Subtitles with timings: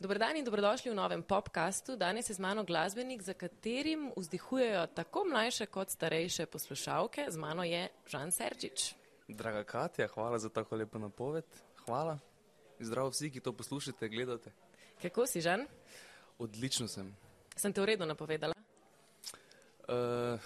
[0.00, 1.96] Dobro dan in dobrodošli v novem podkastu.
[1.96, 7.24] Danes je z mano glasbenik, za katerim vzdihujejo tako mlajše kot starejše poslušalke.
[7.28, 8.94] Z mano je Žan Serčič.
[9.28, 11.44] Draga Katja, hvala za tako lepo napoved.
[11.86, 12.18] Hvala.
[12.78, 14.52] Zdravo vsi, ki to poslušate, gledate.
[15.02, 15.64] Kako si, Žan?
[16.38, 17.16] Odlično sem.
[17.56, 18.52] Sem te v redu napovedala?
[19.88, 20.40] Uh,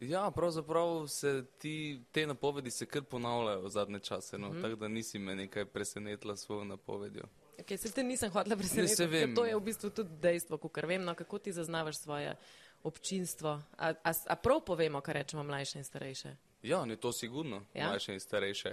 [0.00, 4.62] ja, pravzaprav se ti, te napovedi se kar ponavljajo v zadnje čase, no, mm -hmm.
[4.62, 7.24] tako da nisi me nekaj presenetila s svojo napovedjo.
[7.60, 9.34] Okay, se te nisem hotela presenetiti.
[9.34, 11.04] To je v bistvu tudi dejstvo, kar vem.
[11.04, 12.36] No, kako ti zaznavaš svoje
[12.82, 13.60] občinstvo?
[13.76, 16.36] A, a, a prav povemo, kar rečemo mlajše in starejše?
[16.62, 17.88] Ja, ne to sigurno, ja?
[17.88, 18.72] mlajše in starejše.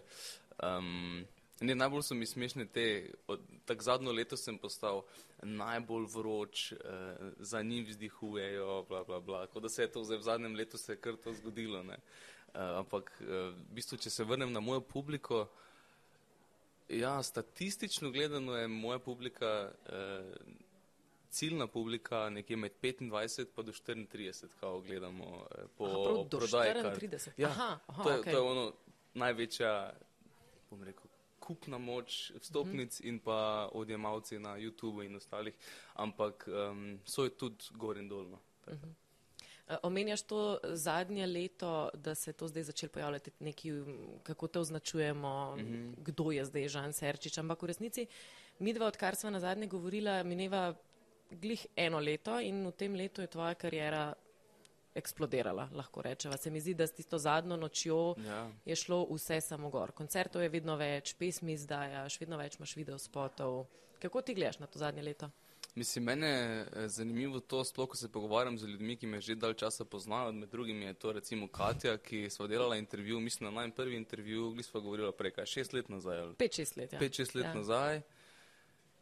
[0.63, 1.26] Um,
[1.60, 3.12] ne, najbolj so mi smešne te,
[3.66, 5.04] tako zadnjo leto sem postal
[5.44, 6.80] najbolj vroč, uh,
[7.40, 9.48] za njim vzdihujejo, bla, bla, bla.
[9.48, 11.82] Kot da se je to v zadnjem letu se je kar to zgodilo.
[11.82, 11.94] Uh,
[12.54, 15.48] ampak uh, v bistvu, če se vrnem na mojo publiko,
[16.90, 20.23] Ja, statistično gledano je moja publika, eh,
[21.30, 26.74] ciljna publika, nekje med 25 in 34, kako gledamo eh, po prodaji.
[26.74, 27.30] 34.
[27.38, 28.24] Ja, aha, aha, to, je, okay.
[28.24, 28.74] to je ono
[29.13, 29.93] največja,
[30.70, 31.05] bom rekel,
[31.40, 33.08] kupna moč vstopnic mhm.
[33.08, 33.10] -huh.
[33.10, 35.54] in pa odjemalci na YouTubu in ostalih,
[35.93, 38.40] ampak um, so je tudi gor in dolno.
[38.68, 38.74] Uh -huh.
[38.74, 39.07] Eh,
[39.84, 43.71] omenjaš to zadnje leto, da se je to zdaj začelo pojavljati, neki,
[44.24, 45.93] kako te označujemo, mm -hmm.
[45.98, 47.37] kdo je zdaj Žan Serčič.
[47.37, 48.07] Ampak v resnici,
[48.59, 50.74] mi dva, odkar smo na zadnje govorila, mineva
[51.32, 54.13] glih eno leto in v tem letu je tvoja karijera
[54.96, 56.37] eksplodirala, lahko rečeva.
[56.37, 58.49] Se mi zdi, da s tisto zadnjo nočjo ja.
[58.65, 59.91] je šlo vse samo gor.
[59.91, 63.65] Koncertov je vedno več, pesmi izdajaš, vedno več imaš videospotov.
[64.02, 65.29] Kako ti gledaš na to zadnje leto?
[65.78, 69.53] Mislim, mene je zanimivo to, sploh, ko se pogovarjam z ljudmi, ki me že dalj
[69.53, 70.31] časa poznajo.
[70.31, 74.50] Med drugim je to recimo Katja, ki sva delala intervju, mislim, na najmanj prvi intervju,
[74.52, 76.34] gli sva govorila prej, kaj šest let nazaj.
[76.38, 77.00] Pet, šest let, ja.
[77.00, 77.53] Pet, šest let ja.
[77.53, 78.02] nazaj,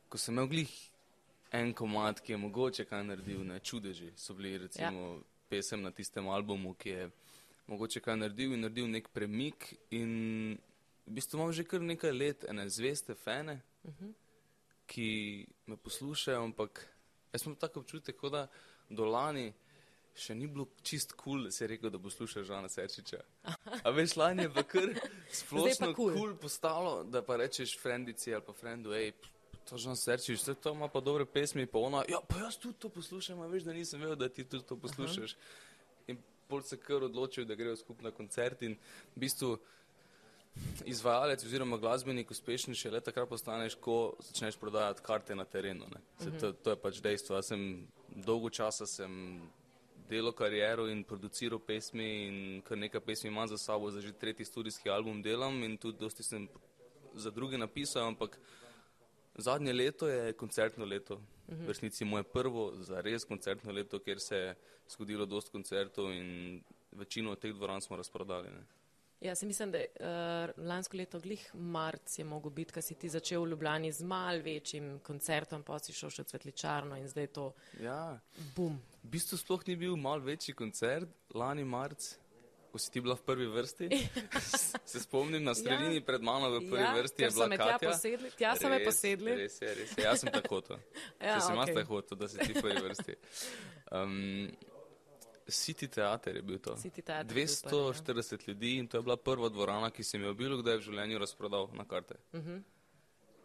[0.09, 0.73] ko sem imel glih
[1.52, 5.22] en komat, ki je mogoče kaj naredil, ne čudeži so bili recimo ja.
[5.50, 7.09] pesem na tistem albumu, ki je
[7.68, 10.12] mogoče kaj naredil in naredil nek premik in
[11.08, 13.62] v bistvu imam že kar nekaj let ene zveste fene.
[13.84, 14.06] Uh mhm.
[14.06, 14.25] -huh
[14.88, 16.85] ki me poslušajo, ampak
[17.34, 18.47] jaz imam tako občutek, da
[18.90, 19.53] do lani
[20.16, 23.19] še ni bilo čist kul, cool, se je rekel, da poslušaš Žana Serčiča.
[23.84, 24.88] A veš, lani je pa kar
[25.41, 29.12] splošno kul cool postalo, da pa rečeš frendici ali pa frendu, hej,
[29.68, 32.79] to Žan Serčič, vse to ima pa dobre pesmi, pa ona, ja, pa jaz tudi
[32.79, 35.35] to poslušam, a veš, da nisem vedel, da ti tudi to poslušaš.
[35.35, 36.13] Aha.
[36.13, 38.78] In pol se kar odločijo, da grejo skupaj na koncert in
[39.16, 39.57] v bistvu
[40.85, 45.88] izvajalec oziroma glasbenik uspešen še leta, kar postaneš, ko začneš prodajati karte na terenu.
[46.21, 47.38] Se, to, to je pač dejstvo.
[47.39, 47.63] Jaz sem
[48.16, 49.41] dolgo časa sem
[50.09, 54.45] delo kariero in produciral pesmi in kar nekaj pesmi imam za sabo, za že tretji
[54.45, 56.47] studijski album delam in tudi dosti sem
[57.16, 58.37] za druge napisal, ampak
[59.35, 61.22] zadnje leto je koncertno leto.
[61.47, 64.55] V resnici moje prvo za res koncertno leto, kjer se je
[64.89, 66.61] zgodilo dosti koncertov in
[66.91, 68.49] večino teh dvoran smo razprodali.
[68.49, 68.84] Ne.
[69.25, 73.09] Ja, se mislim, da uh, lansko leto glih marc je mogel biti, ko si ti
[73.09, 77.31] začel v Ljubljani z mal večjim koncertom, pa si šel še Cvetličarno in zdaj je
[77.34, 77.46] to.
[77.81, 78.19] Ja,
[78.56, 78.78] bum.
[79.02, 82.12] V bistvu sploh ni bil mal večji koncert, lani marc,
[82.69, 83.90] ko si ti bila v prvi vrsti.
[84.94, 86.06] se spomnim na sredini ja.
[86.06, 87.78] pred mano v prvi ja, vrsti je bila Katja.
[87.80, 89.35] Tja, posedli, tja so me posedli.
[89.41, 90.06] Res je, res je.
[90.06, 90.78] Jaz sem tako to.
[91.18, 91.58] ja, Če si okay.
[91.58, 93.18] imaš tako to, da si ti v prvi vrsti.
[93.96, 94.50] Um,
[95.47, 96.75] City Theater je bil to.
[96.75, 100.57] Theater 240 bil to, ljudi in to je bila prva dvorana, ki sem jo bil
[100.61, 102.16] kdaj v življenju razprodal na karte.
[102.33, 102.50] Uh mhm.
[102.51, 102.63] -huh.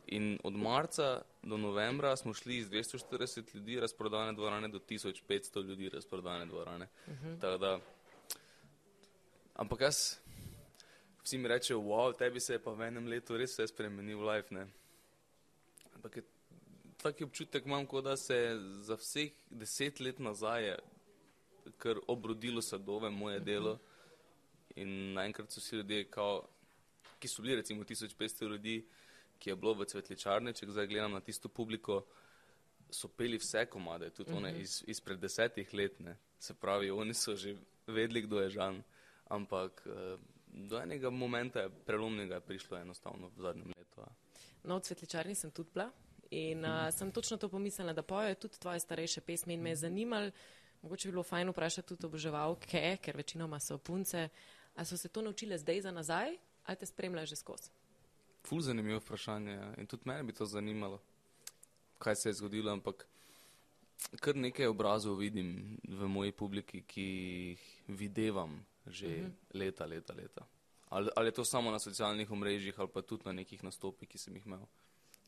[0.07, 5.89] In od marca do novembra smo šli iz 240 ljudi razprodane dvorane do 1500 ljudi
[5.89, 6.89] razprodane dvorane.
[7.07, 7.35] Uh mhm.
[7.35, 7.59] -huh.
[7.59, 7.81] da,
[9.55, 10.17] ampak jaz,
[11.23, 14.55] vsi mi rečejo, wow, tebi se je pa v enem letu res vse spremenil life.
[14.55, 14.67] Ne?
[15.95, 16.23] Ampak je
[17.03, 20.79] taki občutek imam, kot da se za vseh deset let nazaj je
[21.79, 23.79] kar obrodilo sadove moje delo.
[24.77, 26.43] In naenkrat so vsi ljudje, kao,
[27.19, 28.85] ki so bili recimo 1500 ljudi,
[29.39, 32.05] ki je bilo v cvetličarni, če zdaj gledam na tisto publiko,
[32.91, 34.61] so peli vse komade, tudi one mhm.
[34.61, 36.01] iz, izpred desetih let.
[36.01, 36.17] Ne.
[36.39, 37.57] Se pravi, oni so že
[37.87, 38.83] vedeli, kdo je žan.
[39.31, 40.17] Ampak eh,
[40.53, 44.07] do enega momenta je prelomnega prišlo enostavno v zadnjem letu.
[44.65, 45.91] No, v cvetličarni sem tudi bila
[46.31, 49.77] in uh, sem točno to pomislila, da pojejo tudi tvoje starejše pesmi in me je
[49.77, 50.31] zanimalo,
[50.83, 54.29] Mogoče bi bilo fajn vprašati tudi oboževalke, ker večinoma so punce.
[54.75, 57.71] Ali so se to naučile zdaj za nazaj ali te spremljajo že skozi?
[58.47, 59.75] Ful zanimivo vprašanje ja.
[59.77, 61.01] in tudi mene bi to zanimalo,
[61.99, 63.07] kaj se je zgodilo, ampak
[64.21, 69.27] kar nekaj obrazov vidim v moji publiki, ki jih videvam že uh mhm.
[69.27, 69.59] -huh.
[69.59, 70.47] leta, leta, leta.
[70.89, 74.19] Ali, ali je to samo na socialnih omrežjih ali pa tudi na nekih nastopih, ki
[74.19, 74.67] sem jih imel.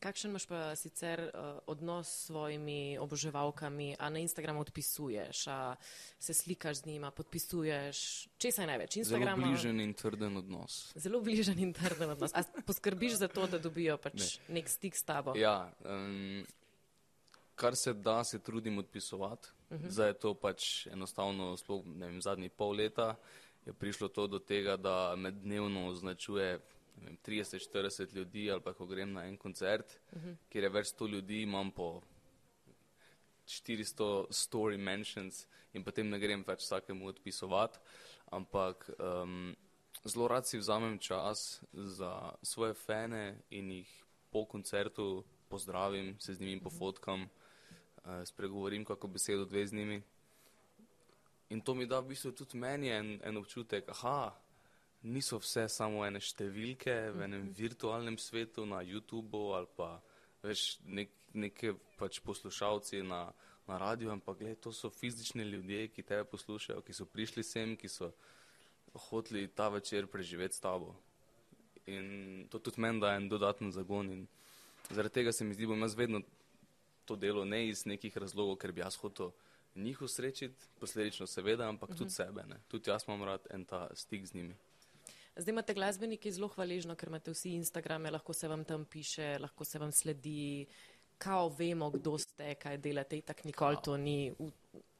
[0.03, 5.75] Kakšen imaš pa sicer uh, odnos s svojimi oboževalkami, a na Instagramu odpisuješ, a
[6.19, 7.99] se slikaš z njima, podpisuješ,
[8.37, 8.97] če se največ?
[8.99, 10.75] Instagram, zelo bližen in trden odnos.
[10.99, 12.35] Zelo bližen in trden odnos.
[12.35, 14.59] A poskrbiš za to, da dobijo pač ne.
[14.59, 15.37] nek stik s tabo?
[15.39, 16.43] Ja, um,
[17.55, 19.55] kar se da, se trudim odpisovati.
[19.69, 19.87] Uh mhm.
[19.87, 19.91] -huh.
[19.91, 23.15] Zdaj je to pač enostavno, sploh ne vem, zadnji pol leta
[23.65, 26.59] je prišlo to do tega, da me dnevno označuje
[27.27, 30.29] 30-40 ljudi, ali pa ko grem na en koncert, uh mhm.
[30.29, 30.35] -huh.
[30.49, 32.01] kjer je več sto ljudi, imam po
[33.47, 37.79] 400 story mentions in potem ne grem več vsakemu odpisovati,
[38.31, 39.55] ampak um,
[40.05, 46.39] zelo rad si vzamem čas za svoje fane in jih po koncertu pozdravim, se z
[46.39, 46.63] njimi mhm.
[46.63, 50.01] pofotkam, uh, spregovorim kako besedo dve z njimi.
[51.49, 54.33] In to mi da v bistvu tudi meni en, en občutek, aha,
[55.03, 57.55] niso vse samo ene številke v enem mhm.
[57.57, 59.97] virtualnem svetu na YouTubu ali pa
[60.43, 63.25] veš nek, neke pač poslušalci na,
[63.67, 67.77] na radiju, ampak gled, to so fizični ljudje, ki tebe poslušajo, ki so prišli sem,
[67.79, 68.11] ki so
[69.09, 70.93] hoteli ta večer preživeti s tabo.
[71.87, 74.27] In to tudi meni da en dodaten zagon in
[74.89, 76.21] zaradi tega se mi zdi, bom jaz vedno
[77.05, 79.31] to delo ne iz nekih razlogov, ker bi jaz hotel
[79.75, 81.97] njih usrečiti, posledično seveda, ampak uh -huh.
[81.97, 82.15] tudi mhm.
[82.15, 82.43] sebe.
[82.47, 82.59] Ne.
[82.67, 84.55] Tudi jaz imam rad en ta stik z njimi.
[85.35, 89.65] Zdaj imate glasbeniki zelo hvaležno, ker imate vsi Instagrame, lahko se vam tam piše, lahko
[89.65, 90.67] se vam sledi,
[91.17, 94.49] kao vemo, kdo ste, kaj delate, tako nikoli to ni v,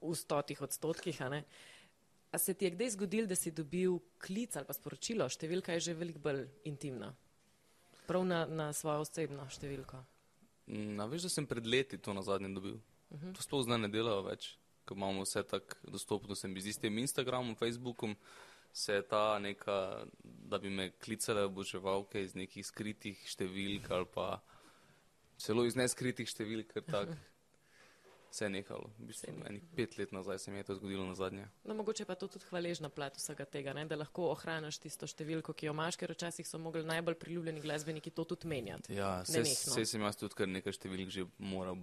[0.02, 1.22] v stotih odstotkih.
[1.22, 1.42] A,
[2.32, 5.90] a se ti je kdaj zgodil, da si dobil klic ali pa sporočilo, številka je
[5.90, 7.12] že veliko bolj intimna,
[8.08, 10.02] prav na, na svojo osebno številko?
[10.74, 12.80] Na, veš, da sem pred leti to na zadnje dobil.
[13.12, 13.28] Uh mhm.
[13.28, 13.36] -huh.
[13.36, 16.98] To sploh zdaj ne delajo več, ko imamo vse tako dostopno, sem bil z istim
[16.98, 18.16] Instagramom, Facebookom
[18.74, 24.40] se je ta neka, da bi me klicale oboževalke iz nekih skritih številk ali pa
[25.38, 27.12] celo iz neskritih številk, ker tak
[28.34, 28.90] se je nehalo.
[28.98, 29.34] V bistvu,
[29.78, 31.46] pet let nazaj se mi je to zgodilo na zadnje.
[31.70, 33.86] No, mogoče pa to tudi hvaležna plat vsega tega, ne?
[33.86, 38.10] da lahko ohraniš tisto številko, ki jo imaš, ker včasih so mogli najbolj priljubljeni glasbeniki
[38.10, 38.98] to tudi menjati.
[38.98, 41.78] Ja, se, se sem jaz tudi kar nekaj številk že moral,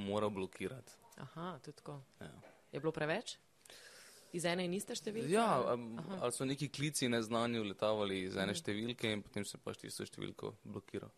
[0.00, 0.96] moral blokirati.
[1.20, 2.00] Aha, tudi tako.
[2.24, 2.32] Ja.
[2.72, 3.36] Je bilo preveč?
[4.32, 5.30] Iz ene in iste številke?
[5.32, 5.48] Ja,
[6.20, 8.60] ali so neki klici neznani uletavali iz ene mhm.
[8.62, 11.10] številke in potem se pač tisto številko blokira.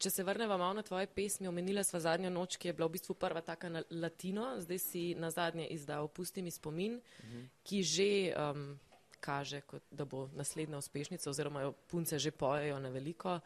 [0.00, 2.94] Če se vrnemo malo na tvoje pesmi, omenila sva zadnjo noč, ki je bila v
[2.94, 7.40] bistvu prva taka na latino, zdaj si na zadnje izdal Pusti mi spomin, uh mhm.
[7.40, 7.48] -huh.
[7.66, 8.78] ki že um,
[9.20, 13.40] kaže, kot, da bo naslednja uspešnica oziroma jo punce že pojejo na veliko.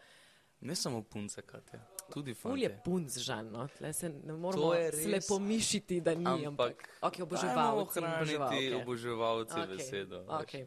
[0.61, 1.81] Ne samo punce, Katja,
[2.13, 2.35] tudi.
[2.35, 3.67] Ful je punc, Žan, no?
[3.79, 4.73] Tle se ne moramo
[5.03, 7.99] slepo mišiti, da ni, ampak, ampak ok, oboževalci.
[7.99, 9.77] Ohraniti oboževalci okay.
[9.77, 10.25] besedo.
[10.41, 10.67] Okay.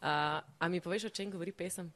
[0.00, 1.92] Uh, a mi poveš, o čem govori pesem?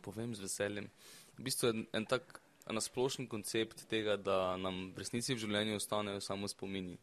[0.00, 0.90] Povem z veseljem.
[1.38, 2.40] V bistvu je en tak
[2.72, 6.98] nasplošen koncept tega, da nam v resnici v življenju ostanejo samo spomini.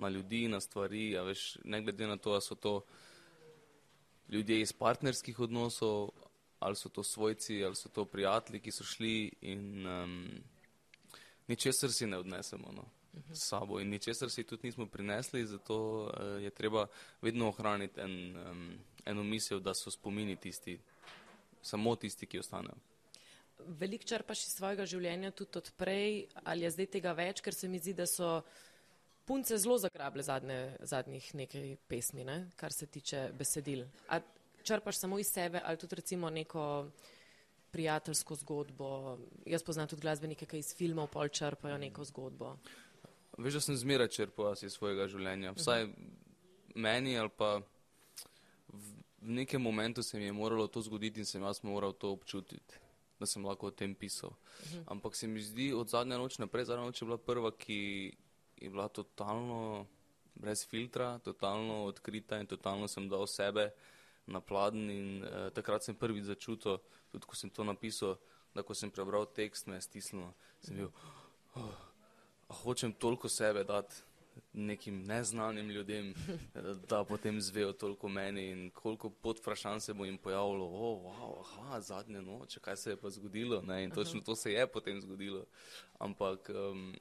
[0.00, 2.80] Na ljudi, na stvari, a veš, ne glede na to, da so to
[4.30, 6.12] ljudje iz partnerskih odnosov
[6.60, 10.28] ali so to svojci, ali so to prijatelji, ki so šli in um,
[11.48, 12.84] ničesar si ne odnesemo no,
[13.32, 16.86] s sabo in ničesar si tudi nismo prinesli, zato uh, je treba
[17.22, 20.78] vedno ohraniti en, um, eno misel, da so spomini tisti,
[21.62, 22.76] samo tisti, ki ostanejo.
[23.80, 27.80] Veliko črpaš iz svojega življenja tudi odprej, ali je zdaj tega več, ker se mi
[27.80, 28.40] zdi, da so
[29.24, 33.84] punce zelo zagrable zadnje, zadnjih nekaj pesmi, ne, kar se tiče besedil.
[34.08, 34.20] A
[34.62, 36.90] črpaš samo iz sebe ali tudi recimo neko
[37.70, 39.18] prijateljsko zgodbo.
[39.46, 42.56] Jaz poznam tudi glasbenike, ki iz filmov pol črpajo neko zgodbo.
[43.38, 45.52] Veš, da sem zmeraj črpal iz svojega življenja.
[45.56, 46.74] Vsaj uh -huh.
[46.74, 47.60] meni ali pa
[48.68, 52.74] v, nekem momentu se mi je moralo to zgoditi in sem jaz moral to občutiti,
[53.20, 54.30] da sem lahko o tem pisal.
[54.30, 54.82] Uh -huh.
[54.86, 58.12] Ampak se mi zdi od zadnje noč naprej, zadnja noč je bila prva, ki
[58.56, 59.86] je bila totalno
[60.34, 63.70] brez filtra, totalno odkrita in totalno sem dal sebe na
[64.38, 66.78] pladen in uh, takrat sem prvič začutil,
[67.10, 68.14] tudi ko sem to napisal,
[68.54, 70.30] da ko sem prebral tekst, me je stisnilo.
[70.62, 70.92] Sem bil,
[71.58, 71.74] oh,
[72.62, 74.06] hočem toliko sebe dati
[74.52, 76.14] nekim neznanim ljudem,
[76.90, 81.40] da, potem zvejo toliko meni in koliko podvprašanj se bo jim pojavilo, o, oh, wow,
[81.40, 83.62] aha, zadnje noč, kaj se je pa zgodilo.
[83.62, 83.84] Ne?
[83.84, 85.44] In točno to se je potem zgodilo.
[85.98, 86.94] Ampak um,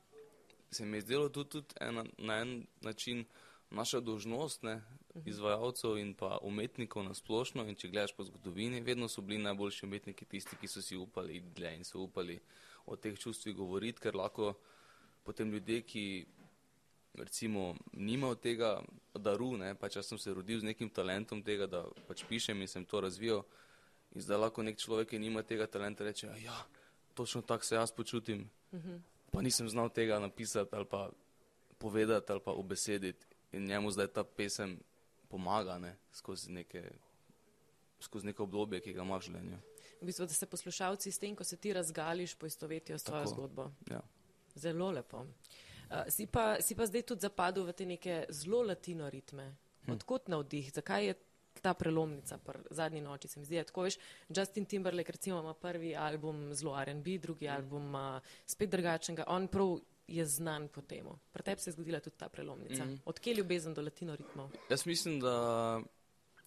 [0.72, 3.26] se mi je zdelo tudi, tudi ena, na en način
[3.72, 4.82] naša dožnost, ne,
[5.26, 7.66] izvajalcev in pa umetnikov na splošno.
[7.68, 11.40] In če gledaš po zgodovini, vedno so bili najboljši umetniki tisti, ki so si upali
[11.56, 12.40] dlje in so upali
[12.86, 14.54] o teh čustvih govoriti, ker lahko
[15.24, 16.06] potem ljudje, ki
[17.14, 18.80] recimo nimajo tega
[19.14, 22.68] daru, ne, pač jaz sem se rodil z nekim talentom tega, da pač pišem in
[22.68, 23.44] sem to razvijal.
[24.16, 26.56] In zdaj lahko nek človek, ki nima tega talenta, reče, ja,
[27.14, 28.50] točno tako se jaz počutim.
[28.72, 29.00] Uh -huh.
[29.32, 31.10] Pa nisem znal tega napisati ali pa
[31.78, 33.26] povedati ali pa obesediti.
[33.52, 34.80] In njemu zdaj ta pesem
[35.30, 36.84] pomaga ne, skozi, neke,
[38.00, 39.60] skozi neko obdobje, ki ga ima v življenju.
[40.02, 43.72] V bistvu, da se poslušalci s tem, ko se ti razgališ, poistovetijo s svojo zgodbo.
[43.92, 44.02] Ja.
[44.56, 45.26] Zelo lepo.
[45.90, 49.50] Uh, si, pa, si pa zdaj tudi zapadel v te neke zelo latino ritme.
[49.86, 49.98] Hm.
[49.98, 50.72] Odkot navdih?
[50.74, 51.18] Zakaj je
[51.62, 53.64] ta prelomnica, pr, zadnji noči se mi zdi.
[53.64, 53.98] Tako veš,
[54.30, 57.52] Justin Timberlake recimo ima prvi album zelo R&B, drugi mm.
[57.52, 59.24] album uh, spet drugačnega.
[59.28, 59.80] On prav
[60.10, 61.20] je znan po temu.
[61.32, 62.86] Pri tebi se je zgodila tudi ta prelomnica.
[62.86, 63.00] Mm.
[63.06, 64.50] Odkje ljubezen do latino ritmov?
[64.70, 65.82] Jaz mislim, da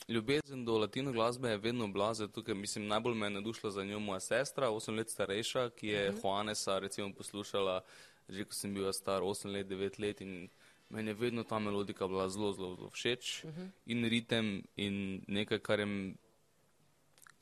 [0.08, 3.84] ljubezen do latino glasbe je vedno bila, zato ker mislim, najbolj me je nadušila za
[3.84, 6.20] njo moja sestra, 8 let starejša, ki je mm -hmm.
[6.22, 7.80] Juanesa recimo poslušala,
[8.28, 10.48] že ko sem bil star 8 let, 9 let in
[10.88, 13.60] meni je vedno ta melodika bila zelo, zelo, zelo všeč uh mhm.
[13.60, 13.70] -huh.
[13.86, 16.14] in ritem in nekaj, kar, je,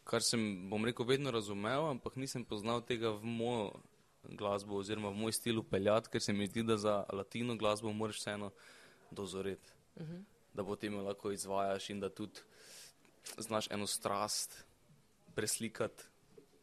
[0.05, 3.73] kar sem, bom rekel, vedno razumel, ampak nisem poznal tega v mojo
[4.23, 8.21] glasbo oziroma v moj stil upeljati, ker se mi zdi, da za latino glasbo moraš
[8.21, 8.50] vseeno
[9.11, 10.12] dozoreti, uh mhm.
[10.12, 10.23] -huh.
[10.55, 12.41] da potem jo lahko izvajaš in da tudi
[13.39, 14.65] znaš eno strast
[15.35, 16.05] preslikati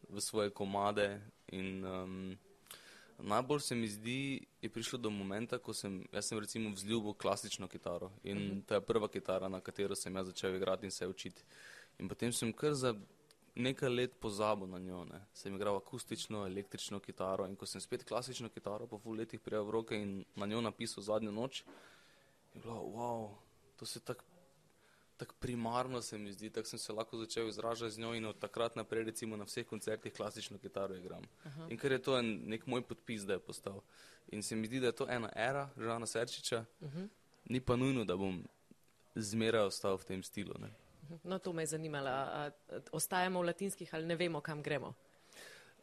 [0.08, 2.38] v svoje komade in um,
[3.18, 8.12] Najbolj se mi zdi, je prišlo do momenta, ko sem, sem recimo vzljubil klasično kitaro
[8.22, 8.52] in uh mhm.
[8.52, 8.64] -huh.
[8.66, 11.42] to je prva kitara, na katero sem jaz začel igrati in se učiti.
[11.98, 12.94] In potem sem kar za
[13.58, 15.04] nekaj let pozabil na njo.
[15.04, 15.20] Ne.
[15.34, 19.66] Sem igral akustično, električno kitaro in ko sem spet klasično kitaro po pol letih prijel
[19.66, 21.64] v roke in na njo napisal zadnjo noč,
[22.54, 23.28] je bilo, wow,
[23.76, 24.24] to se tako
[25.18, 28.38] tako primarno se mi zdi, tako sem se lahko začel izražati z njo in od
[28.38, 31.24] takrat naprej recimo na vseh koncertih klasično kitaro igram.
[31.44, 31.66] Aha.
[31.70, 33.80] In ker je to en, nek moj podpis, da je postal.
[34.28, 37.08] In se mi zdi, da je to ena era Žana Serčiča, uh -huh.
[37.44, 38.44] ni pa nujno, da bom
[39.14, 40.54] zmeraj ostal v tem stilu.
[40.58, 40.70] Ne.
[41.24, 42.10] No, to me je zanimalo.
[42.92, 44.94] Ostajamo v latinskih ali ne vemo, kam gremo?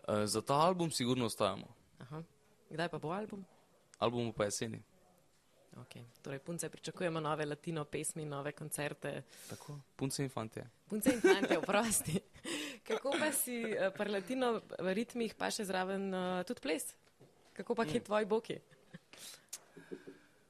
[0.07, 1.67] Uh, za ta album sigurno ostajamo.
[1.99, 2.23] Aha.
[2.69, 3.45] Kdaj pa bo album?
[3.99, 4.83] Album pa jeseni.
[5.75, 6.03] Okay.
[6.21, 9.23] Torej, punce pričakujemo nove latino pesmi, nove koncerte.
[9.49, 10.63] Tako, punce in fante.
[10.87, 12.19] Punce in fante, oprosti.
[12.87, 16.93] Kako pa si uh, pri latino ritmih pa še zraven uh, tudi ples?
[17.53, 17.95] Kako pa mm.
[17.95, 18.59] je tvoj boki?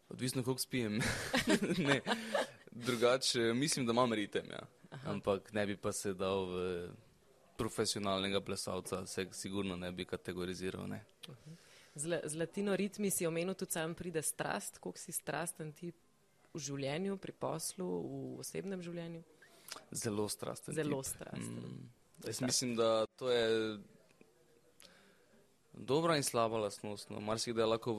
[0.10, 1.02] Odvisno, koliko spijem.
[1.88, 2.02] ne,
[2.76, 4.68] drugače, mislim, da imam ritem, ja.
[5.06, 6.90] ampak ne bi pa se dal v
[7.58, 10.88] profesionalnega plesalca, se sigurno ne bi kategoriziral.
[10.88, 11.06] Ne.
[11.96, 15.92] Z, z latino ritmi si omenil, tudi sam pride strast, koliko si strasten ti
[16.54, 19.24] v življenju, pri poslu, v osebnem življenju?
[19.92, 20.76] Zelo strasten.
[20.76, 21.14] Zelo tip.
[21.14, 21.64] strasten.
[21.64, 21.90] Mm.
[22.28, 23.78] Jaz mislim, da to je
[25.74, 27.10] dobra in slaba lastnost.
[27.10, 27.20] No.
[27.20, 27.98] Mar si kdaj lahko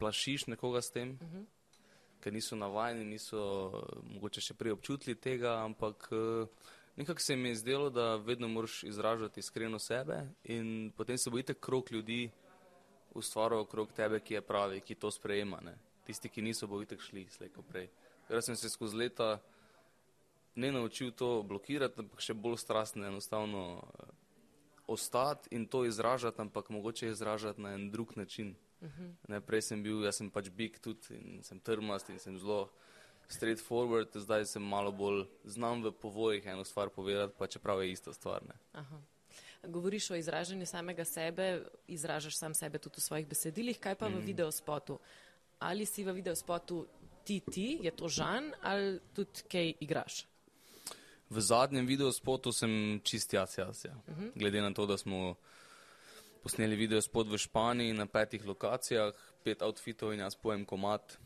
[0.00, 1.36] plašiš nekoga s tem, uh mhm.
[1.36, 1.46] -huh.
[2.20, 3.40] Ker niso navajeni, niso
[4.12, 8.82] mogoče še prej občutili tega, ampak uh, nekako se mi je zdelo, da vedno moraš
[8.84, 12.30] izražati iskreno sebe in potem se bojite krok ljudi,
[13.14, 15.60] ustvaril okrog tebe, ki je pravi, ki to sprejema.
[15.64, 15.74] Ne?
[16.06, 17.88] Tisti, ki niso, bo itek šli slejko prej.
[18.30, 19.40] Jaz sem se skozi leta
[20.54, 24.08] ne naučil to blokirati, ampak še bolj strastno enostavno uh,
[24.86, 28.54] ostati in to izražati, ampak mogoče izražati na en drug način.
[28.80, 28.88] Uh.
[28.88, 29.14] -huh.
[29.28, 32.70] ne, prej sem bil, jaz sem pač big tudi in sem trmast in sem zelo
[33.28, 38.12] straightforward, zdaj sem malo bolj znam v povojih eno stvar povedati, pa čeprav je ista
[38.12, 38.42] stvar.
[38.42, 38.84] Ne
[39.68, 44.12] govoriš o izražanju samega sebe, izražaš sam sebe tudi v svojih besedilih, kaj pa mm.
[44.12, 44.26] v mhm.
[44.26, 44.98] videospotu?
[45.58, 46.86] Ali si v videospotu
[47.24, 50.26] ti ti, je to žan ali tudi kaj igraš?
[51.30, 53.84] V zadnjem videospotu sem čist jaz, jaz.
[53.84, 53.94] Ja.
[54.06, 54.24] Uh mhm.
[54.24, 54.38] -huh.
[54.38, 55.34] Glede na to, da smo
[56.42, 61.18] posneli videospot v Španiji na petih lokacijah, pet outfitov in jaz pojem komat,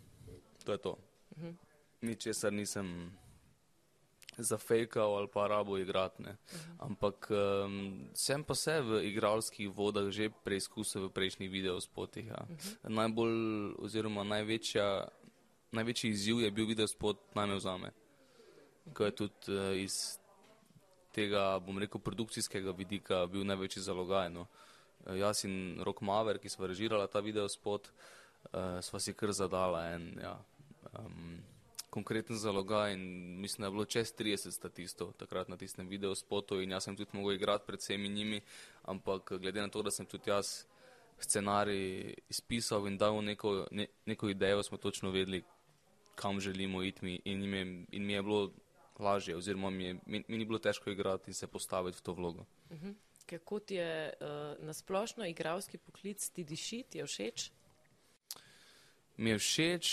[0.65, 0.99] to je to.
[1.37, 1.47] Uh mhm.
[1.49, 1.55] -huh.
[2.01, 3.17] Ničesar nisem
[4.37, 6.23] zafejkal ali pa rabo igrati.
[6.23, 6.35] Uh -huh.
[6.79, 12.27] Ampak um, sem pa se v igralskih vodah že preizkusil v prejšnjih videospotih.
[12.27, 12.47] Ja.
[12.51, 12.89] Uh -huh.
[12.89, 15.09] Najbolj oziroma največja,
[15.73, 18.93] največji izziv je bil videospot najme vzame, uh -huh.
[18.93, 20.19] ko je tudi uh, iz
[21.13, 24.31] tega, bom rekel, produkcijskega vidika bil največji zalogaj.
[24.31, 24.47] No.
[25.07, 27.91] Uh, jaz in Rok Maver, ki smo režirali ta videospot,
[28.53, 30.13] uh, sva si kar zadala en.
[30.23, 30.39] Ja,
[30.99, 31.43] um,
[31.95, 33.05] konkreten zalogaj in
[33.41, 36.97] mislim, da je bilo čez 30 statistov takrat na tistem video spotu in jaz sem
[36.97, 38.41] tudi mogel igrati pred vsemi njimi,
[38.83, 40.65] ampak glede na to, da sem tudi jaz
[41.19, 45.45] scenarij izpisal in dal neko, ne, neko idejo, smo točno vedeli,
[46.15, 48.51] kam želimo iti in, je, in mi je bilo
[48.99, 52.13] lažje oziroma mi, je, mi, mi ni bilo težko igrati in se postaviti v to
[52.13, 52.45] vlogo.
[52.71, 52.87] Uh mhm.
[52.87, 52.95] -huh.
[53.39, 57.51] Kako ti je uh, nasplošno igralski poklic, ti diši, ti je všeč?
[59.17, 59.93] Mi je všeč,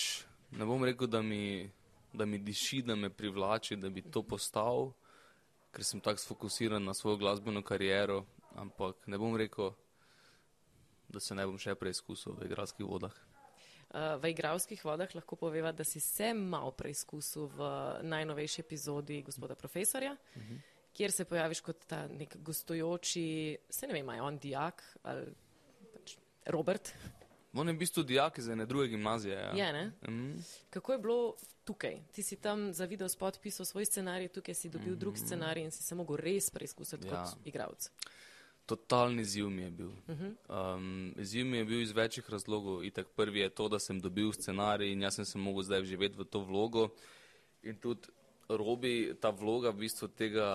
[0.51, 1.69] ne bom rekel, da mi
[2.13, 4.91] da mi diši, da me privlači, da bi to postal,
[5.71, 8.25] ker sem tako sfokusiran na svojo glasbeno kariero.
[8.55, 9.71] Ampak ne bom rekel,
[11.09, 13.15] da se ne bom še preizkusil v igralskih vodah.
[13.91, 17.71] Uh, v igralskih vodah lahko poveva, da si se malo preizkusil v
[18.07, 20.59] najnovejši epizodi gospoda profesorja, uh -huh.
[20.93, 25.25] Kjer se pojaviš kot ta nek gostujoči, se ne vem, je on dijak ali
[25.93, 26.93] pač Robert.
[27.53, 29.35] On je v bistvu dijak iz ene druge gimnazije.
[29.35, 29.51] Ja.
[29.55, 29.91] Je, ne?
[30.01, 30.59] Uh -huh.
[30.69, 31.99] Kako je bilo tukaj?
[32.11, 34.99] Ti si tam za video spot pisal svoj scenarij, tukaj si dobil uh -huh.
[34.99, 35.25] drug mhm.
[35.25, 37.23] scenarij in si se mogel res preizkusiti ja.
[37.23, 37.89] kot igralec.
[38.65, 39.91] Totalni ziv mi je bil.
[40.49, 42.85] Um, ziv mi je bil iz večjih razlogov.
[42.85, 46.17] Itak prvi je to, da sem dobil scenarij in jaz sem se mogel zdaj vživeti
[46.17, 46.89] v to vlogo.
[47.63, 48.07] In tudi
[48.57, 50.47] robi ta vloga v bistvu tega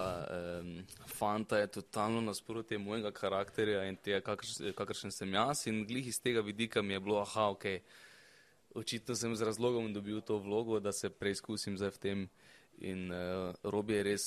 [0.61, 0.73] um,
[1.07, 4.37] fanta je totalno nasprotje mojega karakterja in tega,
[4.77, 5.67] kakršen sem jaz.
[5.67, 7.65] In glih iz tega vidika mi je bilo, aha, ok,
[8.75, 12.29] očitno sem z razlogom dobil to vlogo, da se preizkusim zdaj v tem.
[12.79, 14.25] In uh, robi je res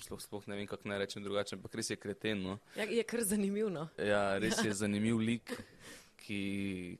[0.00, 2.42] sploh, sploh ne vem, kako naj rečem drugače, ampak res je kreten.
[2.46, 2.58] No.
[2.78, 3.68] Ja, je kar zanimiv.
[3.72, 3.88] No.
[3.98, 5.52] Ja, res je zanimiv lik,
[6.22, 6.42] ki,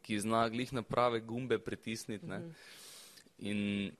[0.02, 2.26] ki zna glih na prave gumbe pritisniti.
[2.26, 2.52] Mm -hmm.
[3.40, 3.93] In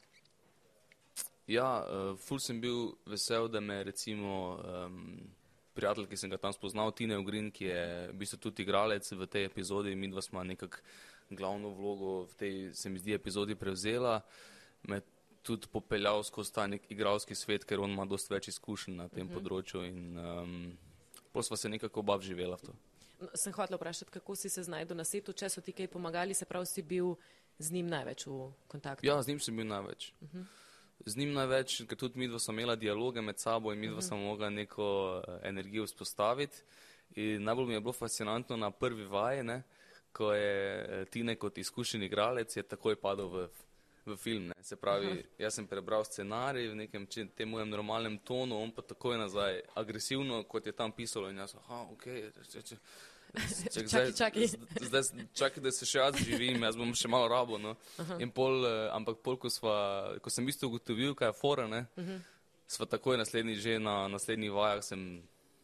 [1.51, 5.05] ja, uh, ful sem bil vesel, da me recimo um,
[5.75, 9.27] prijatelj, ki sem ga tam spoznal, Tine Ogrin, ki je v bistvu tudi igralec v
[9.31, 10.83] tej epizodi, mi dva smo nekako
[11.31, 14.21] glavno vlogo v tej, se mi zdi, epizodi prevzela.
[14.91, 15.07] Med
[15.43, 19.27] tudi popeljal skozi ta nek igralski svet, ker on ima dosti več izkušenj na tem
[19.27, 19.33] uh mhm.
[19.33, 19.39] -huh.
[19.39, 20.79] področju in um,
[21.33, 22.73] pol sva se nekako oba živela v to.
[23.21, 26.35] No, sem hotel vprašati, kako si se znašel na svetu, če so ti kaj pomagali,
[26.35, 27.17] se pravi, si bil
[27.59, 29.07] z njim največ v kontaktu?
[29.07, 30.13] Ja, z njim sem bil največ.
[30.21, 30.45] Uh -huh.
[31.07, 33.97] Z njim največ, ker tudi mi dva smo imela dialoge med sabo in mi dva
[33.97, 34.09] uh -huh.
[34.09, 36.63] smo mogla neko uh, energijo vzpostaviti.
[37.15, 39.63] In najbolj mi je bilo fascinantno na prvi vaji, ne,
[40.13, 43.49] ko je uh, Tine kot izkušen igralec, je takoj padel v
[44.07, 44.47] v film.
[44.47, 44.55] Ne.
[44.63, 45.21] Se pravi, Aha.
[45.39, 50.43] jaz sem prebral scenarij v nekem tem mojem normalnem tonu, on pa takoj nazaj agresivno,
[50.45, 51.31] kot je tam pisalo.
[51.31, 52.07] In jaz, aha, ok.
[52.51, 52.79] Če, če,
[53.75, 54.47] Čakaj, čakaj.
[54.81, 55.03] Zdaj,
[55.35, 57.59] čakaj, da se še jaz živim, jaz bom še malo rabo.
[57.63, 57.77] No.
[58.35, 59.75] Pol, eh, ampak pol, ko, sva,
[60.23, 62.21] ko sem isto ugotovil, kaj je fora, ne, uh -huh.
[62.67, 65.23] sva takoj naslednji, že na naslednjih vajah sem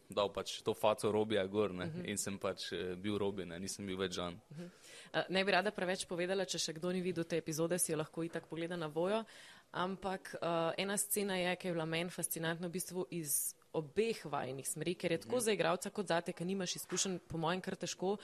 [0.09, 2.09] dal pač to faco robija gor ne, uh -huh.
[2.09, 4.39] in sem pač eh, bil robi, ne, nisem bil več žan.
[4.49, 4.69] Uh -huh.
[5.13, 7.97] Eh, ne bi rada preveč povedala, če še kdo ni videl te epizode, si jo
[7.97, 9.23] lahko itak pogleda na vojo.
[9.71, 14.67] Ampak uh, ena scena je, ki je bila meni fascinantna v bistvu iz obeh vajnih
[14.67, 15.45] smeri, ker je tako mm.
[15.45, 18.15] za igralca kot za te, ki nimaš izkušen, po mojem, kar težko.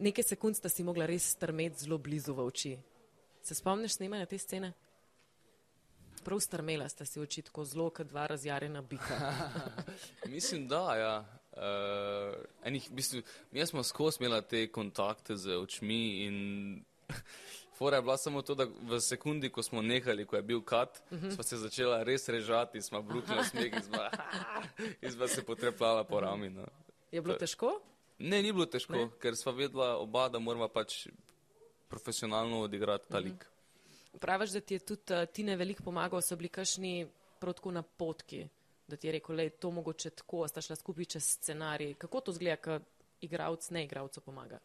[0.00, 2.76] Nekaj sekund sta si mogla res strmeti zelo blizu v oči.
[3.42, 4.72] Se spomniš snemanja te scene?
[6.24, 9.18] Prav strmela sta si oči tako zelo, kot dva razjarjena bika.
[10.34, 11.14] Mislim, da, ja.
[11.50, 16.36] Uh, enih, v bistvu, mi smo skozi imeli te kontakte z očmi in
[17.80, 21.00] fora je bila samo to, da v sekundi, ko smo nehali, ko je bil kat,
[21.10, 21.18] uh.
[21.18, 21.34] -huh.
[21.34, 23.72] smo se začela res režati, smo brukli smeh
[25.02, 26.50] in smo se potrepljala po rami.
[26.50, 26.66] No.
[27.12, 27.80] Je bilo težko?
[28.18, 29.08] Ne, ni bilo težko, ne?
[29.20, 31.08] ker smo vedela oba, da moramo pač
[31.88, 33.32] profesionalno odigrati ta lik.
[33.32, 34.18] Uh -huh.
[34.20, 37.08] Praviš, da ti je tudi uh, Tine veliko pomagal, so bili kašni
[37.40, 38.48] protko na potki
[38.90, 41.94] da ti je rekel, da je to mogoče tako, sta šla skupaj čez scenarij.
[41.94, 42.78] Kako to zgleda, ko
[43.20, 44.58] igravc ne igravcu pomaga?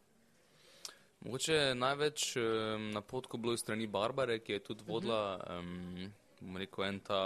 [1.25, 4.91] Mogoče največ um, na potku bilo iz strani Barbare, ki je tudi mhm.
[4.91, 5.21] vodila,
[5.59, 6.11] um,
[6.41, 7.21] bom rekel, en ta.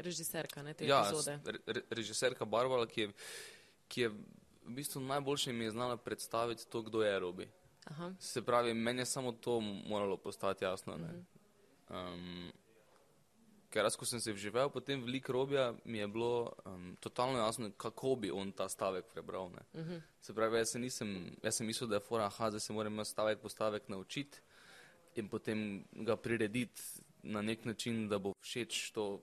[0.00, 1.38] Režiserka, ne te ja, epizode.
[1.66, 3.12] Re, režiserka Barbara, ki je,
[3.88, 4.12] ki je
[4.70, 7.48] v bistvu najboljše mi je znala predstaviti to, kdo je Robi.
[7.84, 8.12] Aha.
[8.20, 10.98] Se pravi, meni je samo to moralo postati jasno.
[11.90, 12.52] Um,
[13.70, 17.38] ker jaz, ko sem se vživel potem v lik robja, mi je bilo um, totalno
[17.38, 19.46] jasno, kako bi on ta stavek prebral.
[19.46, 19.90] Uh mhm.
[19.90, 20.00] -huh.
[20.20, 23.04] Se pravi, jaz sem, nisem, jaz sem mislil, da je fora, aha, zdaj se moram
[23.04, 24.38] stavek po stavek naučiti
[25.14, 26.82] in potem ga prirediti
[27.22, 29.20] na nek način, da bo všeč to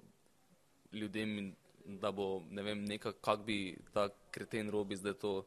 [0.91, 1.55] ljudem in
[1.85, 5.45] da bo, ne vem, nekako, kak bi ta kreten robi zdaj to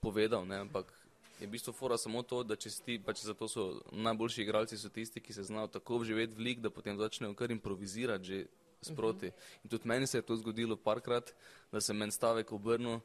[0.00, 0.92] povedal, ne, ampak
[1.40, 4.88] je v bistvu fora samo to, da če ti, pač zato so najboljši igralci, so
[4.88, 8.46] tisti, ki se znajo tako vživeti v lik, da potem začnejo kar improvizirati že
[8.80, 9.26] sproti.
[9.26, 9.40] Uh mhm.
[9.40, 9.64] -huh.
[9.64, 11.34] In tudi meni se je to zgodilo parkrat,
[11.72, 13.00] da sem en stavek obrnil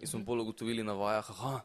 [0.00, 0.26] in smo uh -huh.
[0.26, 1.64] bolj ugotovili na vajah, aha,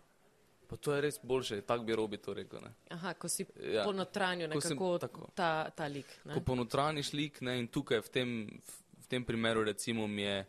[0.68, 2.62] pa to je res boljše, tako bi robi to rekel.
[2.62, 2.72] Ne.
[2.90, 3.84] Aha, ko si ja.
[3.84, 6.06] ponotranil nekako sem, ta, ta lik.
[6.26, 6.34] Ne.
[6.34, 10.46] Ko ponotraniš lik ne, in tukaj v tem, v, v tem primeru recimo mi je,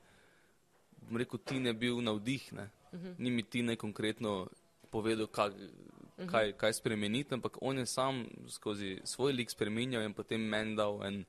[1.08, 2.70] bom rekel, ti ne bil navdih, ne.
[2.92, 3.08] Uh mhm.
[3.08, 3.14] -huh.
[3.18, 4.48] ni mi ti ne konkretno
[4.92, 6.28] povedal, kaj, mhm.
[6.28, 11.00] kaj, kaj spremeniti, ampak on je sam skozi svoj lik spremenil in potem meni dal
[11.06, 11.22] en,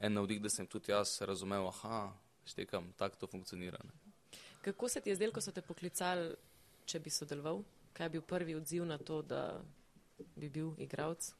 [0.00, 2.08] en navdih, da sem tudi jaz razumel, aha,
[2.48, 3.78] štekam, tako to funkcionira.
[3.84, 3.92] Ne.
[4.62, 6.32] Kako se ti je zdelo, ko so te poklicali,
[6.86, 7.62] če bi sodeloval?
[7.92, 9.60] Kaj je bil prvi odziv na to, da
[10.36, 11.32] bi bil igralec?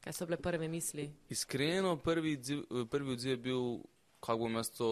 [0.00, 1.10] Kaj so bile prve misli?
[1.28, 3.64] Iskreno, prvi odziv, prvi odziv je bil,
[4.20, 4.90] kako bom jaz to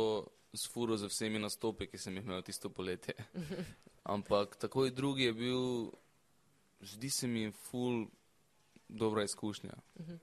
[0.56, 3.14] sfuro z vsemi nastopi, ki sem jih imel tisto poletje.
[4.06, 5.62] Ampak takoj drugi je bil,
[6.80, 8.06] zdi se mi ful
[8.88, 9.74] dobra izkušnja.
[9.94, 10.18] Uh -huh.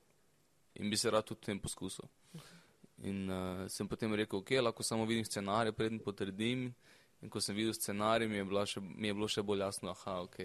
[0.76, 2.06] In bi se rad tudi tem poskusil.
[2.34, 2.64] Uh -huh.
[3.04, 6.74] In uh, sem potem rekel, ok, lahko samo vidim scenarij, preden potrdim.
[7.22, 10.22] In ko sem videl scenarij, mi je, še, mi je bilo še bolj jasno, aha,
[10.22, 10.38] ok,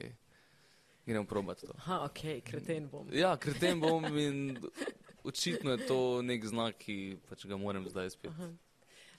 [1.06, 1.74] gremo probati to.
[1.76, 3.08] Aha, ok, kreten bom.
[3.12, 4.58] Ja, kreten bom in
[5.30, 8.30] očitno je to nek znak, ki pač ga moram zdaj spet.
[8.30, 8.50] Aha.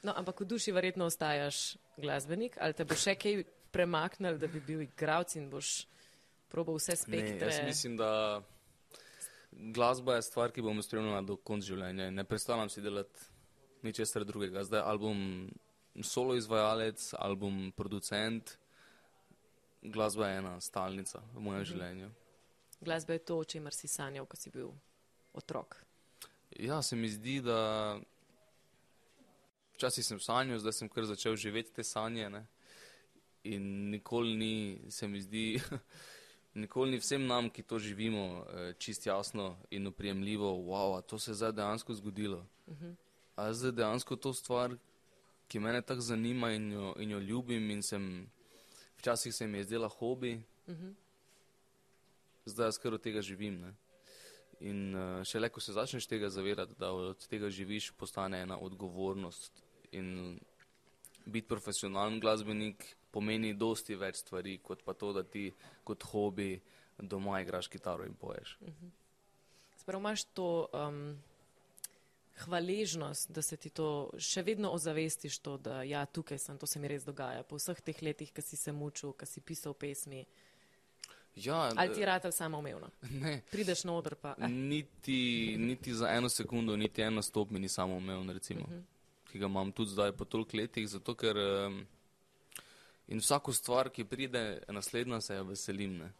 [0.03, 4.61] No, ampak v duši verjetno ostaješ glasbenik, ali te bo še kaj premaknil, da bi
[4.61, 5.87] bil igralec in boš
[6.49, 7.37] probal vse spektre.
[7.39, 8.41] Ne, jaz mislim, da
[9.51, 12.09] glasba je stvar, ki bom spremljala do konca življenja.
[12.11, 13.27] Ne predstavljam si delati
[13.81, 14.63] ničesar drugega.
[14.63, 15.49] Zdaj album
[16.03, 18.57] solo izvajalec, album producent,
[19.81, 21.69] glasba je ena stalnica v mojem mhm.
[21.71, 22.11] življenju.
[22.79, 24.71] Glasba je to, o čemer si sanjal, ko si bil
[25.35, 25.81] otrok.
[26.59, 27.99] Ja, se mi zdi, da
[29.75, 32.29] včasih sem sanjal, zdaj sem kar začel živeti te sanje.
[32.31, 32.45] Ne?
[33.43, 35.61] In nikoli ni, se mi zdi,
[36.63, 41.31] nikoli ni vsem nam, ki to živimo, eh, čist jasno in uprijemljivo, wow, to se
[41.31, 42.45] je zdaj dejansko zgodilo.
[42.67, 42.95] Uh -huh.
[43.35, 44.75] A zdaj dejansko to stvar,
[45.47, 48.29] ki me tako zanima in jo, in jo ljubim in sem,
[48.97, 50.93] včasih se mi je zdela hobi, uh -huh.
[52.45, 53.61] zdaj jaz kar od tega živim.
[53.61, 53.73] Ne?
[54.59, 59.63] In uh, šele, ko se začneš tega zavedati, da od tega živiš, postane ena odgovornost.
[59.91, 60.39] In
[61.25, 65.51] biti profesionalen glasbenik pomeni dosti več stvari, kot pa to, da ti
[65.83, 66.59] kot hobi
[66.97, 68.57] doma igraš kitaro in poješ.
[68.61, 68.89] Uh -huh.
[69.77, 71.17] Sprav imaš to um,
[72.37, 76.79] hvaležnost, da se ti to še vedno ozavestiš, to, da ja, tukaj sem, to se
[76.79, 77.43] mi res dogaja.
[77.43, 80.25] Po vseh teh letih, ki si se mučil, ki si pisal pesmi.
[81.35, 82.89] Ja, Ali ti rade samo umevno?
[83.21, 83.41] Ne.
[83.51, 84.35] Prideš na oder pa.
[84.37, 84.47] Eh.
[84.47, 88.61] Niti, niti za eno sekundo, niti eno stop mi ni samo umevno, recimo.
[88.61, 88.83] Uh -huh.
[89.31, 91.37] Ki ga imam tudi zdaj po toliko letih, zato ker.
[91.37, 91.85] Um,
[93.09, 95.97] In vsako stvar, ki pride, naslednja se jo veselim.
[95.97, 96.11] Ne?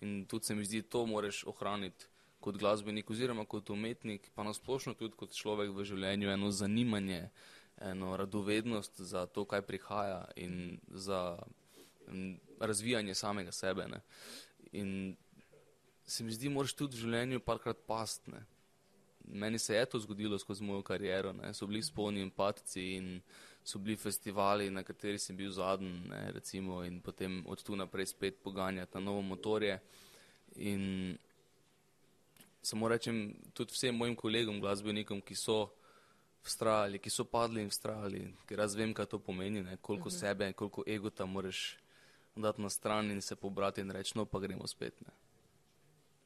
[0.00, 2.06] In tudi se mi zdi, to moraš ohraniti
[2.40, 7.24] kot glasbenik, oziroma kot umetnik, pa nasplošno tudi kot človek v življenju, eno zanimanje,
[7.90, 11.36] eno radovednost za to, kaj prihaja in za
[12.60, 13.88] razvijanje samega sebe.
[13.88, 14.00] Ne?
[14.72, 15.16] In
[16.06, 18.46] se mi zdi, moraš tudi v življenju parkrat pastne.
[19.24, 21.52] Meni se je to zgodilo skozi mojo kariero, ne?
[21.54, 23.18] so bili spolni in patci in
[23.64, 28.42] so bili festivali, na kateri sem bil zadnji, recimo, in potem od tu naprej spet
[28.42, 29.78] poganjati na novo motorje.
[30.56, 31.16] In
[32.62, 35.68] samo rečem tudi vsem mojim kolegom, glasbenikom, ki so
[36.42, 39.76] vztrajali, ki so padli in vztrajali, ker jaz vem, kaj to pomeni, ne?
[39.76, 40.16] koliko uh mhm.
[40.16, 40.20] -huh.
[40.20, 41.78] sebe, koliko egota moraš
[42.36, 45.00] dati na stran in se pobrati in reči, no pa gremo spet.
[45.00, 45.12] Ne?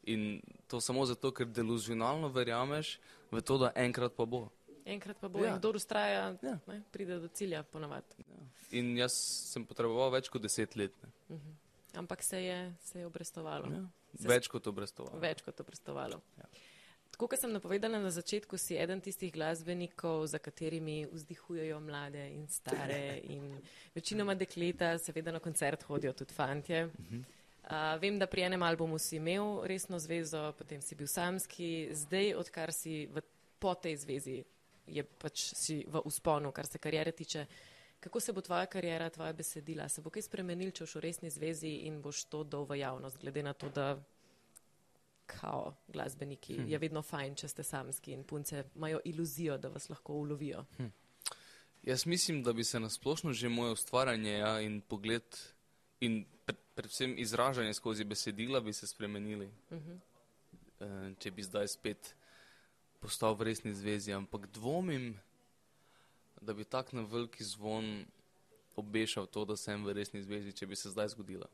[0.03, 2.99] In to samo zato, ker deluzionalno verjameš
[3.31, 4.49] v to, da enkrat pa bo.
[4.85, 5.57] Enkrat pa bo, ja.
[5.57, 6.59] kdo ustraja, ja.
[6.67, 8.25] ne, pride do cilja, ponovadi.
[8.29, 8.43] Ja.
[8.77, 9.17] In jaz
[9.53, 10.97] sem potreboval več kot deset let.
[11.29, 11.41] Uh mhm.
[11.41, 11.61] -huh.
[11.95, 13.67] Ampak se je, se je obrestovalo.
[13.73, 13.83] Ja.
[14.29, 15.19] Več kot obrestovalo.
[15.21, 16.21] Več kot obrestovalo.
[16.39, 16.49] Ja.
[17.15, 22.49] Tako kot sem napovedala na začetku, si eden tistih glasbenikov, za katerimi vzdihujejo mlade in
[22.51, 23.21] stare.
[23.31, 23.61] In
[23.95, 26.85] večinoma dekleta, seveda na koncert hodijo tudi fantje.
[26.87, 27.23] Uh -huh.
[27.71, 32.35] uh, vem, da pri enem albumu si imel resno zvezo, potem si bil samski, zdaj,
[32.35, 33.23] odkar si v,
[33.59, 34.45] po tej zvezi
[34.87, 37.47] je pač si v usponu, kar se karijere tiče.
[38.01, 41.31] Kako se bo tvoja karijera, tvoja besedila, se bo kaj spremenil, če boš v resni
[41.31, 43.95] zvezi in boš to dal v javnost, glede na to, da
[45.27, 46.69] kao glasbeniki hm.
[46.69, 50.67] je vedno fajn, če ste samski in punce imajo iluzijo, da vas lahko ulovijo.
[50.77, 50.91] Hm.
[51.85, 55.37] Jaz mislim, da bi se nasplošno že moje ustvarjanje ja, in pogled
[56.01, 59.47] in pred, predvsem izražanje skozi besedila bi se spremenili.
[59.71, 59.99] Uh -huh.
[60.81, 62.15] e, če bi zdaj spet
[63.05, 65.13] postal v resni zvezi, ampak dvomim,
[66.41, 68.07] da bi tak na veliki zvon
[68.77, 71.49] obešal to, da sem v resni zvezi, če bi se zdaj zgodila.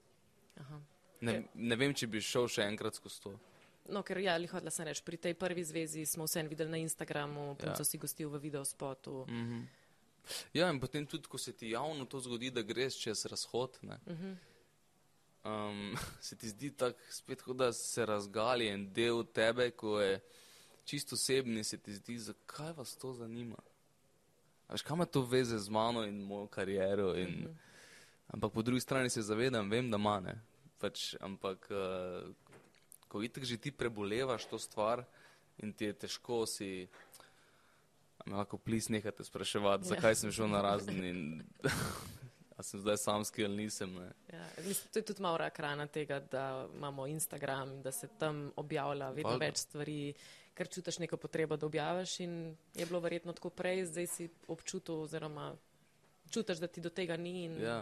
[1.21, 3.35] Ne, ne vem, če bi šel še enkrat skozi to.
[3.91, 7.57] No, ker ja, hodila sem reči, pri tej prvi zvezi smo vse videli na Instagramu,
[7.59, 7.89] punco ja.
[7.89, 9.27] si gostil v videospotu.
[9.27, 9.63] Mm -hmm.
[10.55, 13.91] Ja, in potem tudi, ko se ti javno to zgodi, da greš čez razhod, mm
[14.07, 14.37] -hmm.
[15.45, 20.21] um, se ti zdi tako spet, kot da se razgali en del tebe, ko je
[20.85, 23.59] čisto osebni se ti zdi, zakaj vas to zanima?
[24.69, 27.17] Veš, kaj ima to veze z mano in mojo kariero?
[27.17, 27.71] In, mm -hmm.
[28.29, 30.23] Ampak po drugi strani se zavedam, vem, da ima.
[30.79, 32.35] Pač, ampak uh,
[33.09, 35.05] ko itek že ti prebolevaš to stvar
[35.59, 36.89] in ti je težko, si
[38.27, 39.89] lahko plis nehate spraševati, ja.
[39.89, 41.11] zakaj sem šel na razni.
[42.61, 43.95] A sem zdaj samski ali nisem.
[44.29, 49.09] Ja, mislim, to je tudi malo rakrana tega, da imamo Instagram, da se tam objavlja
[49.11, 49.47] vedno Valda.
[49.47, 50.13] več stvari
[50.61, 52.19] ker čutiš neko potrebo, da objaviš.
[52.21, 55.55] In je bilo verjetno tako prej, zdaj si občutil, oziroma
[56.31, 57.47] čutiš, da ti do tega ni.
[57.47, 57.81] In, ja.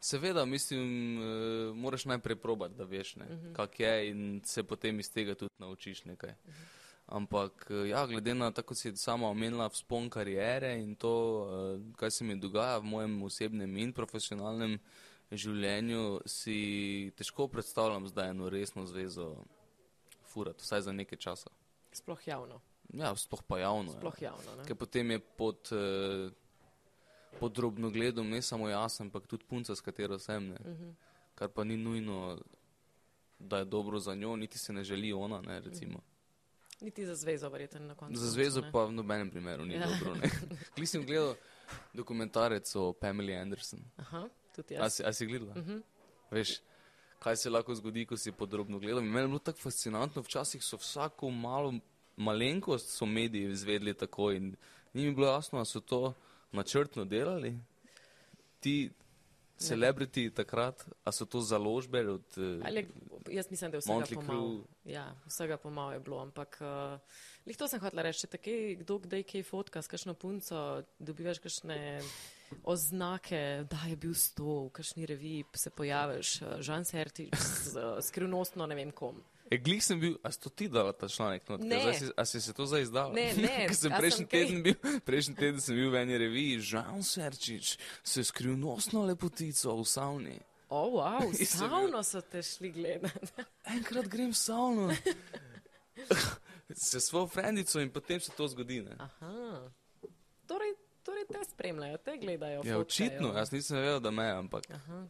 [0.00, 3.52] Seveda, mislim, uh, moraš najprej probati, da veš, uh -huh.
[3.54, 6.30] kak je in se potem iz tega tudi naučiš nekaj.
[6.30, 6.66] Uh -huh.
[7.06, 12.10] Ampak, ja, glede na to, kako si sama omenila, vzpon karijere in to, uh, kaj
[12.10, 14.78] se mi dogaja v mojem osebnem in profesionalnem
[15.30, 19.44] življenju, si težko predstavljam zdaj eno resno zvezo
[20.26, 21.50] furati, vsaj za nekaj časa.
[21.94, 22.60] Sploh javno.
[22.92, 23.92] Ja, sploh pa javno.
[23.92, 23.98] Ja.
[23.98, 24.64] Sploh javno.
[24.66, 25.70] Ker potem je pod.
[25.72, 26.32] Uh,
[27.40, 30.52] pod drobnogledom ne samo jaz, ampak tudi punca, s katero sem.
[30.52, 30.84] Uh mhm.
[30.84, 30.94] -huh.
[31.34, 32.38] Kar pa ni nujno,
[33.38, 35.40] da je dobro za njo, niti se ne želi ona.
[35.40, 35.98] Ne, uh -huh.
[36.80, 38.20] Niti za zvezo, verjetno na koncu.
[38.20, 38.72] Za zvezo ne.
[38.72, 39.86] pa v nobenem primeru ni ja.
[39.86, 40.16] dobro.
[40.74, 41.34] Kli sem gledal
[41.92, 43.80] dokumentarec o Pameli Anderson.
[43.96, 45.00] Aha, tudi jaz.
[45.00, 45.50] A si, si gledala?
[45.50, 45.70] Uh mhm.
[45.70, 45.82] -huh.
[46.30, 46.60] Veš,
[47.24, 49.02] kaj se lahko zgodi, ko si podrobno gledal.
[49.02, 51.72] Meni je bilo tako fascinantno, včasih so vsako malo
[52.16, 54.56] malenkost so mediji izvedli tako in
[54.92, 56.12] ni mi bilo jasno, da so to
[56.52, 57.58] načrtno delali,
[58.60, 58.90] ti
[59.58, 62.24] celebriti takrat, a so to založbe od.
[62.36, 62.86] Eh, Ali,
[63.30, 64.64] jaz mislim, da je vsega pomalo.
[64.84, 67.00] Ja, vsega pomalo je bilo, ampak uh,
[67.46, 72.02] lih to sem hotela reči, tako kdo kdaj kaj fotka s kakšno punco, dobivaš kakšne
[72.62, 78.74] oznake, da je bil sto, v kakšni reviji se pojaviš, Žan Sertič, uh, skrivnostno ne
[78.74, 79.22] vem kom.
[79.50, 81.48] E, glih sem bil, a si to ti dal ta članek?
[81.48, 81.58] No,
[81.92, 83.12] si, a si se to zdaj izdal?
[83.12, 83.68] Ne, ne.
[83.76, 89.04] sem prejšnji, teden bil, prejšnji teden sem bil v eni reviji, Žan Serčič, se skrivnostno
[89.04, 90.38] lepotico v savni.
[90.68, 93.44] O, oh, wow, v savno so te šli gledati.
[93.76, 94.88] Enkrat grem v savno.
[96.74, 98.80] se svojo frendico in potem se to zgodi.
[98.82, 98.96] Ne?
[98.98, 99.70] Aha.
[100.48, 100.72] Torej,
[101.04, 102.64] torej te spremljajo, te gledajo.
[102.64, 104.66] Ja, očitno, jaz nisem vedel, da me, ampak.
[104.70, 105.04] Aha.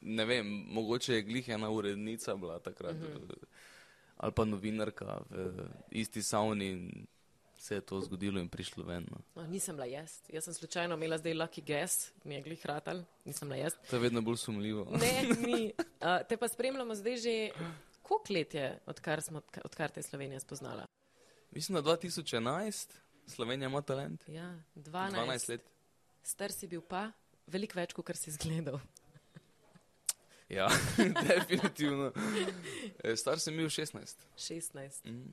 [0.00, 2.94] Ne vem, mogoče je glih ena urednica bila takrat.
[2.94, 3.26] Uh mhm.
[3.26, 3.48] -huh
[4.18, 6.90] ali pa novinarka v isti savni
[7.58, 9.06] se je to zgodilo in prišlo ven.
[9.10, 9.18] No.
[9.34, 10.20] No, nisem bila jaz.
[10.28, 13.74] Jaz sem slučajno imela zdaj lucky guess, mi je glih ratal, nisem bila jaz.
[13.90, 14.86] To je vedno bolj sumljivo.
[15.00, 15.72] Ne, ni.
[15.98, 17.50] Uh, te pa spremljamo zdaj že,
[18.02, 20.86] koliko let je, odkar, smo, odkar te Slovenija spoznala?
[21.50, 22.94] Mislim, da 2011
[23.28, 24.24] Slovenija ima talent.
[24.28, 25.66] Ja, 12, 12 let.
[26.22, 27.10] Star si bil pa,
[27.46, 28.80] veliko več, kot si izgledal.
[30.48, 30.68] Ja,
[31.28, 32.12] definitivno.
[33.04, 34.24] E, star sem bil 16.
[34.36, 35.04] 16.
[35.04, 35.32] Mm.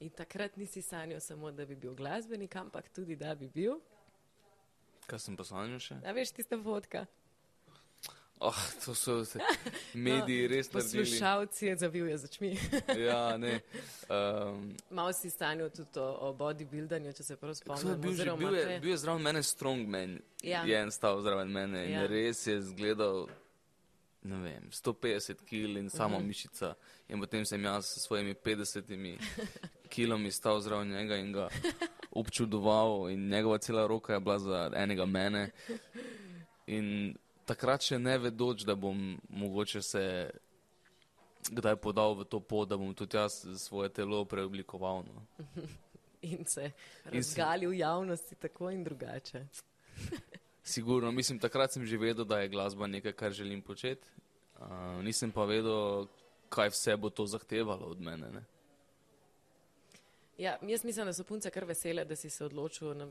[0.00, 3.76] In takrat nisi sanjal samo, da bi bil glasbenik, ampak tudi, da bi bil.
[5.06, 6.00] Kaj sem pa sanjal še?
[6.04, 7.04] Da veš, tiste vodka.
[8.40, 9.38] Oh, to so se
[9.94, 11.04] mediji no, res naredili.
[11.04, 12.58] Poslušalci je zavil je začmi.
[13.08, 13.60] ja, ne.
[14.08, 18.00] Um, Malo si sanjal tudi o, o bodybuildanju, če se prav spomnim.
[18.00, 20.18] Bil, bil, je, bil je zraven mene strongman.
[20.42, 20.64] Ja.
[20.66, 22.02] Je en stav zraven mene ja.
[22.02, 23.26] in res je zgledal
[24.24, 26.26] ne vem, 150 kg in samo uh -huh.
[26.26, 26.74] mišica.
[27.08, 29.18] In potem sem jaz s svojimi 50
[29.88, 31.48] kg stal zraven njega in ga
[32.10, 35.50] občudoval, in njegova cela roka je bila za enega mene.
[36.66, 40.04] In takrat še ne vedoč, da bom mogoče se
[41.50, 45.04] kdaj podal v to pot, da bom tudi jaz svoje telo preoblikoval.
[45.04, 45.26] No.
[46.24, 46.70] In se
[47.04, 49.42] razgalil v javnosti tako in drugače.
[50.64, 54.08] Sigurno, mislim, takrat sem že vedel, da je glasba nekaj, kar želim početi.
[54.56, 56.06] Uh, nisem pa vedel,
[56.48, 58.30] kaj vse bo to zahtevalo od mene.
[58.32, 58.44] Ne?
[60.38, 63.08] Ja, jaz mislim, da so punce kar vesele, da si se odločil, na,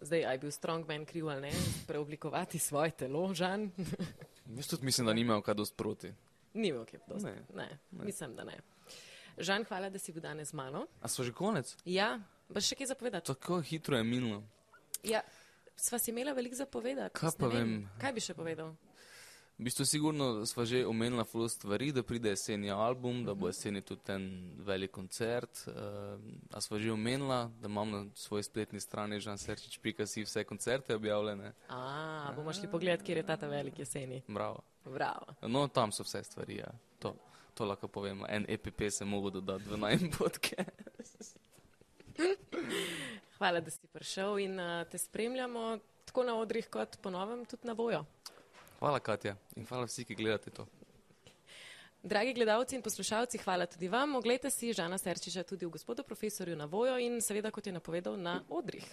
[0.00, 1.52] zdaj aj bil strongman kriv ali ne,
[1.86, 3.70] preoblikovati svoje telo, žan.
[4.56, 6.12] jaz tudi mislim, da ni imel kaj dost proti.
[6.54, 7.24] Ni imel kaj dost.
[7.24, 7.32] Ne.
[7.54, 8.58] Ne, ne, mislim, da ne.
[9.38, 10.86] Žan, hvala, da si bil danes z mano.
[11.00, 11.76] A smo že konec?
[11.84, 12.16] Ja,
[12.52, 13.26] pa še kaj zapovedati.
[13.28, 14.42] Tako hitro je minilo.
[15.04, 15.20] Ja,
[15.76, 17.14] sva si imela veliko zapovedati.
[17.18, 17.82] Kaj pa vem?
[18.00, 18.72] Kaj bi še povedal?
[19.58, 23.80] V bistvu, sigurno smo že omenili fulo stvari, da pride jeseni album, da bo jeseni
[23.80, 25.64] tudi ten velik koncert.
[25.66, 25.72] Uh,
[26.52, 31.52] a smo že omenili, da imam na svoji spletni strani žanserčič.si vse koncerte objavljene.
[31.68, 34.22] A, bomo šli pogled, kje je ta ta velik jeseni.
[34.28, 34.60] Bravo.
[34.84, 35.26] Bravo.
[35.42, 36.68] No, tam so vse stvari, ja.
[36.98, 37.14] To,
[37.54, 38.24] to lahko povem.
[38.28, 41.38] En EPP se mogo dodati v najem podcast.
[43.38, 47.72] Hvala, da si prišel in uh, te spremljamo tako na odrih, kot ponovem tudi na
[47.72, 48.04] vojo.
[48.78, 50.66] Hvala, Katja, in hvala vsi, ki gledate to.
[52.06, 54.14] Dragi gledalci in poslušalci, hvala tudi vam.
[54.14, 58.16] Oglejte si Žana Serčiča tudi v gospodu profesorju na vojo in seveda, kot je napovedal,
[58.16, 58.86] na odrih.